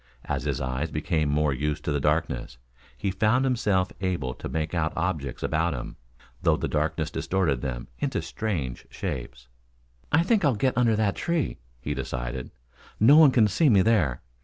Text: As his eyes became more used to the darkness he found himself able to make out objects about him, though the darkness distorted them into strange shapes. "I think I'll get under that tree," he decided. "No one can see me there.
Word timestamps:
As 0.25 0.45
his 0.45 0.59
eyes 0.59 0.89
became 0.89 1.29
more 1.29 1.53
used 1.53 1.85
to 1.85 1.91
the 1.91 1.99
darkness 1.99 2.57
he 2.97 3.11
found 3.11 3.45
himself 3.45 3.91
able 4.01 4.33
to 4.33 4.49
make 4.49 4.73
out 4.73 4.93
objects 4.97 5.43
about 5.43 5.75
him, 5.75 5.95
though 6.41 6.57
the 6.57 6.67
darkness 6.67 7.11
distorted 7.11 7.61
them 7.61 7.87
into 7.99 8.19
strange 8.19 8.87
shapes. 8.89 9.47
"I 10.11 10.23
think 10.23 10.43
I'll 10.43 10.55
get 10.55 10.75
under 10.75 10.95
that 10.95 11.15
tree," 11.15 11.59
he 11.79 11.93
decided. 11.93 12.49
"No 12.99 13.15
one 13.15 13.29
can 13.29 13.47
see 13.47 13.69
me 13.69 13.83
there. 13.83 14.23